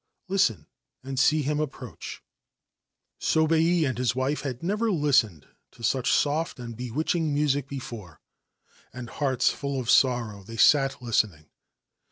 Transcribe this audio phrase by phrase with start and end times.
[0.27, 0.65] Listen,
[1.03, 2.23] and see him approach!'
[3.21, 8.19] Sobei and his wife had never listened to such soft and witching music before,
[8.91, 10.57] and, hearts full of sorrow, they
[11.01, 11.51] listening.